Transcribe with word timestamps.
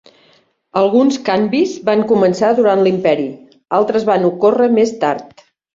Alguns 0.81 1.19
canvis 1.27 1.75
van 1.91 2.03
començar 2.13 2.51
durant 2.63 2.83
l'imperi, 2.89 3.29
altres 3.83 4.13
van 4.13 4.31
ocórrer 4.35 4.75
més 4.81 5.01
tard. 5.07 5.51